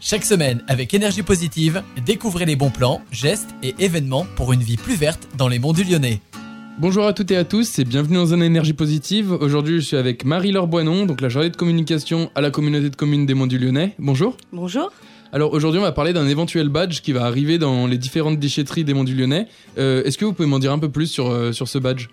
Chaque 0.00 0.24
semaine, 0.24 0.62
avec 0.68 0.94
énergie 0.94 1.22
positive, 1.22 1.82
découvrez 2.04 2.44
les 2.44 2.56
bons 2.56 2.70
plans, 2.70 3.00
gestes 3.10 3.50
et 3.62 3.74
événements 3.78 4.26
pour 4.36 4.52
une 4.52 4.60
vie 4.60 4.76
plus 4.76 4.94
verte 4.94 5.28
dans 5.36 5.48
les 5.48 5.58
monts 5.58 5.72
du 5.72 5.84
Lyonnais. 5.84 6.20
Bonjour 6.78 7.06
à 7.06 7.14
toutes 7.14 7.30
et 7.30 7.36
à 7.36 7.44
tous 7.44 7.78
et 7.78 7.84
bienvenue 7.84 8.16
dans 8.16 8.26
Zone 8.26 8.42
Énergie 8.42 8.74
Positive. 8.74 9.32
Aujourd'hui, 9.32 9.76
je 9.80 9.86
suis 9.86 9.96
avec 9.96 10.24
Marie-Laure 10.24 10.66
Boinon, 10.66 11.06
donc 11.06 11.22
la 11.22 11.30
chargée 11.30 11.48
de 11.48 11.56
communication 11.56 12.30
à 12.34 12.42
la 12.42 12.50
communauté 12.50 12.90
de 12.90 12.96
communes 12.96 13.24
des 13.24 13.32
Monts 13.34 13.46
du 13.46 13.58
Lyonnais. 13.58 13.94
Bonjour. 13.98 14.36
Bonjour. 14.52 14.92
Alors 15.32 15.52
aujourd'hui, 15.54 15.80
on 15.80 15.84
va 15.84 15.92
parler 15.92 16.12
d'un 16.12 16.28
éventuel 16.28 16.68
badge 16.68 17.00
qui 17.00 17.12
va 17.12 17.24
arriver 17.24 17.58
dans 17.58 17.86
les 17.86 17.98
différentes 17.98 18.38
déchetteries 18.38 18.84
des 18.84 18.92
Monts 18.92 19.04
du 19.04 19.14
Lyonnais. 19.14 19.48
Euh, 19.78 20.04
Est-ce 20.04 20.18
que 20.18 20.26
vous 20.26 20.34
pouvez 20.34 20.48
m'en 20.48 20.58
dire 20.58 20.72
un 20.72 20.78
peu 20.78 20.90
plus 20.90 21.06
sur, 21.06 21.30
euh, 21.30 21.52
sur 21.52 21.66
ce 21.68 21.78
badge? 21.78 22.08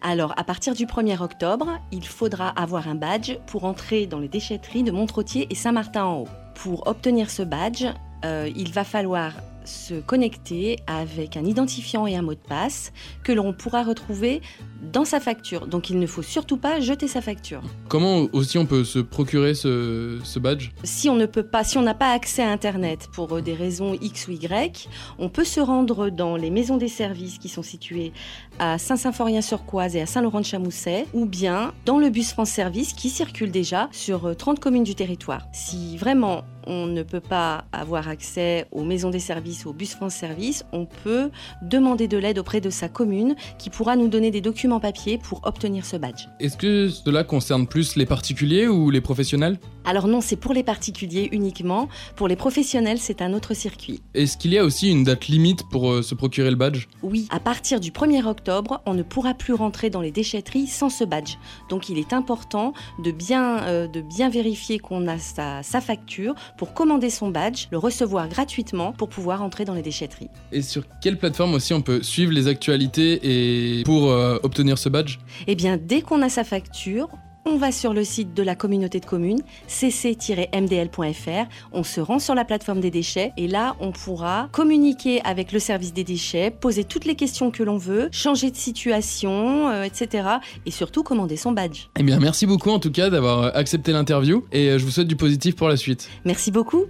Alors, 0.00 0.32
à 0.36 0.44
partir 0.44 0.74
du 0.74 0.86
1er 0.86 1.20
octobre, 1.20 1.80
il 1.90 2.06
faudra 2.06 2.48
avoir 2.48 2.86
un 2.86 2.94
badge 2.94 3.32
pour 3.48 3.64
entrer 3.64 4.06
dans 4.06 4.20
les 4.20 4.28
déchetteries 4.28 4.84
de 4.84 4.92
Montretier 4.92 5.48
et 5.50 5.54
Saint-Martin-en-Haut. 5.54 6.28
Pour 6.56 6.86
obtenir 6.86 7.30
ce 7.30 7.42
badge, 7.42 7.84
euh, 8.24 8.50
il 8.56 8.72
va 8.72 8.84
falloir 8.84 9.32
se 9.66 9.94
connecter 9.94 10.78
avec 10.86 11.36
un 11.36 11.44
identifiant 11.44 12.06
et 12.06 12.16
un 12.16 12.22
mot 12.22 12.34
de 12.34 12.38
passe 12.38 12.92
que 13.22 13.32
l'on 13.32 13.52
pourra 13.52 13.82
retrouver 13.82 14.40
dans 14.82 15.04
sa 15.04 15.20
facture. 15.20 15.66
Donc 15.66 15.90
il 15.90 15.98
ne 15.98 16.06
faut 16.06 16.22
surtout 16.22 16.56
pas 16.56 16.80
jeter 16.80 17.08
sa 17.08 17.20
facture. 17.20 17.62
Comment 17.88 18.26
aussi 18.32 18.58
on 18.58 18.66
peut 18.66 18.84
se 18.84 18.98
procurer 18.98 19.54
ce, 19.54 20.18
ce 20.22 20.38
badge? 20.38 20.70
Si 20.84 21.08
on 21.08 21.16
ne 21.16 21.26
peut 21.26 21.42
pas, 21.42 21.64
si 21.64 21.78
on 21.78 21.82
n'a 21.82 21.94
pas 21.94 22.12
accès 22.12 22.42
à 22.42 22.50
Internet 22.50 23.08
pour 23.12 23.32
euh, 23.32 23.42
des 23.42 23.54
raisons 23.54 23.94
X 24.00 24.28
ou 24.28 24.32
Y, 24.32 24.88
on 25.18 25.28
peut 25.28 25.44
se 25.44 25.60
rendre 25.60 26.10
dans 26.10 26.36
les 26.36 26.50
maisons 26.50 26.76
des 26.76 26.88
services 26.88 27.38
qui 27.38 27.48
sont 27.48 27.62
situées 27.62 28.12
à 28.58 28.78
Saint-Symphorien-sur-Coise 28.78 29.96
et 29.96 30.00
à 30.00 30.06
Saint-Laurent-de-Chamousset, 30.06 31.06
ou 31.12 31.26
bien 31.26 31.72
dans 31.84 31.98
le 31.98 32.10
bus 32.10 32.32
France 32.32 32.50
Service 32.50 32.92
qui 32.92 33.10
circule 33.10 33.50
déjà 33.50 33.88
sur 33.92 34.26
euh, 34.26 34.34
30 34.34 34.60
communes 34.60 34.84
du 34.84 34.94
territoire. 34.94 35.42
Si 35.52 35.96
vraiment 35.96 36.44
on 36.66 36.86
ne 36.86 37.02
peut 37.02 37.20
pas 37.20 37.64
avoir 37.72 38.08
accès 38.08 38.66
aux 38.72 38.84
maisons 38.84 39.10
des 39.10 39.20
services 39.20 39.64
ou 39.64 39.70
au 39.70 39.72
bus 39.72 39.94
France 39.94 40.14
Service, 40.14 40.64
on 40.72 40.86
peut 40.86 41.30
demander 41.62 42.08
de 42.08 42.18
l'aide 42.18 42.38
auprès 42.38 42.60
de 42.60 42.70
sa 42.70 42.88
commune 42.88 43.36
qui 43.58 43.70
pourra 43.70 43.96
nous 43.96 44.08
donner 44.08 44.30
des 44.30 44.40
documents 44.40 44.80
papier 44.80 45.18
pour 45.18 45.40
obtenir 45.44 45.84
ce 45.84 45.96
badge. 45.96 46.26
Est-ce 46.40 46.56
que 46.56 46.88
cela 46.88 47.24
concerne 47.24 47.66
plus 47.66 47.96
les 47.96 48.06
particuliers 48.06 48.68
ou 48.68 48.90
les 48.90 49.00
professionnels? 49.00 49.58
Alors 49.86 50.08
non, 50.08 50.20
c'est 50.20 50.34
pour 50.34 50.52
les 50.52 50.64
particuliers 50.64 51.28
uniquement. 51.30 51.88
Pour 52.16 52.26
les 52.26 52.34
professionnels, 52.34 52.98
c'est 52.98 53.22
un 53.22 53.32
autre 53.32 53.54
circuit. 53.54 54.02
Est-ce 54.14 54.36
qu'il 54.36 54.52
y 54.52 54.58
a 54.58 54.64
aussi 54.64 54.90
une 54.90 55.04
date 55.04 55.28
limite 55.28 55.62
pour 55.70 55.92
euh, 55.92 56.02
se 56.02 56.16
procurer 56.16 56.50
le 56.50 56.56
badge? 56.56 56.88
Oui, 57.04 57.28
à 57.30 57.38
partir 57.38 57.78
du 57.78 57.92
1er 57.92 58.26
octobre, 58.26 58.82
on 58.84 58.94
ne 58.94 59.04
pourra 59.04 59.32
plus 59.32 59.54
rentrer 59.54 59.88
dans 59.88 60.00
les 60.00 60.10
déchetteries 60.10 60.66
sans 60.66 60.90
ce 60.90 61.04
badge. 61.04 61.36
Donc 61.70 61.88
il 61.88 61.98
est 61.98 62.12
important 62.12 62.72
de 63.02 63.12
bien, 63.12 63.62
euh, 63.62 63.86
de 63.86 64.00
bien 64.00 64.28
vérifier 64.28 64.80
qu'on 64.80 65.06
a 65.06 65.18
sa, 65.18 65.62
sa 65.62 65.80
facture 65.80 66.34
pour 66.58 66.74
commander 66.74 67.08
son 67.08 67.30
badge, 67.30 67.66
le 67.70 67.78
recevoir 67.78 68.28
gratuitement 68.28 68.92
pour 68.92 69.08
pouvoir 69.08 69.40
entrer 69.40 69.64
dans 69.64 69.74
les 69.74 69.82
déchetteries. 69.82 70.30
Et 70.50 70.62
sur 70.62 70.82
quelle 71.00 71.16
plateforme 71.16 71.54
aussi 71.54 71.72
on 71.74 71.82
peut 71.82 72.02
suivre 72.02 72.32
les 72.32 72.48
actualités 72.48 73.20
et 73.22 73.84
pour 73.84 74.10
euh, 74.10 74.38
obtenir 74.42 74.78
ce 74.78 74.88
badge? 74.88 75.18
Eh 75.46 75.54
bien, 75.54 75.76
dès 75.76 76.02
qu'on 76.02 76.22
a 76.22 76.28
sa 76.28 76.42
facture, 76.42 77.08
on 77.46 77.56
va 77.56 77.72
sur 77.72 77.94
le 77.94 78.04
site 78.04 78.34
de 78.34 78.42
la 78.42 78.54
communauté 78.54 79.00
de 79.00 79.06
communes, 79.06 79.40
cc-mdl.fr, 79.68 81.48
on 81.72 81.82
se 81.84 82.00
rend 82.00 82.18
sur 82.18 82.34
la 82.34 82.44
plateforme 82.44 82.80
des 82.80 82.90
déchets 82.90 83.32
et 83.36 83.46
là, 83.46 83.76
on 83.80 83.92
pourra 83.92 84.48
communiquer 84.52 85.20
avec 85.24 85.52
le 85.52 85.58
service 85.58 85.94
des 85.94 86.04
déchets, 86.04 86.50
poser 86.50 86.84
toutes 86.84 87.04
les 87.04 87.14
questions 87.14 87.50
que 87.50 87.62
l'on 87.62 87.78
veut, 87.78 88.08
changer 88.10 88.50
de 88.50 88.56
situation, 88.56 89.68
euh, 89.68 89.84
etc. 89.84 90.28
et 90.66 90.70
surtout 90.70 91.02
commander 91.02 91.36
son 91.36 91.52
badge. 91.52 91.86
Eh 91.98 92.02
bien 92.02 92.18
merci 92.18 92.46
beaucoup 92.46 92.70
en 92.70 92.80
tout 92.80 92.90
cas 92.90 93.10
d'avoir 93.10 93.56
accepté 93.56 93.92
l'interview 93.92 94.44
et 94.52 94.70
euh, 94.70 94.78
je 94.78 94.84
vous 94.84 94.90
souhaite 94.90 95.08
du 95.08 95.16
positif 95.16 95.54
pour 95.54 95.68
la 95.68 95.76
suite. 95.76 96.08
Merci 96.24 96.50
beaucoup. 96.50 96.86